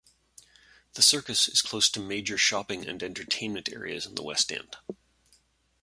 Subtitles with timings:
[0.95, 4.75] The Circus is close to major shopping and entertainment areas in the West End.